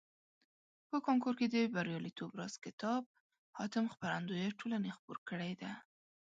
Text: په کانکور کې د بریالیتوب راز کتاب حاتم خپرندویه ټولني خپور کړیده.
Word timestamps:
په 0.89 0.97
کانکور 1.07 1.33
کې 1.39 1.47
د 1.49 1.55
بریالیتوب 1.73 2.31
راز 2.39 2.55
کتاب 2.65 3.01
حاتم 3.57 3.85
خپرندویه 3.93 4.55
ټولني 4.59 4.91
خپور 4.97 5.17
کړیده. 5.29 5.71